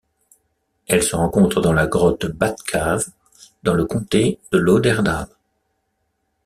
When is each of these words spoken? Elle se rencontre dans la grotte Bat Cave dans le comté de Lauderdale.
Elle 0.87 1.03
se 1.03 1.15
rencontre 1.15 1.61
dans 1.61 1.73
la 1.73 1.85
grotte 1.85 2.25
Bat 2.25 2.55
Cave 2.65 3.05
dans 3.61 3.75
le 3.75 3.85
comté 3.85 4.39
de 4.51 4.57
Lauderdale. 4.57 5.27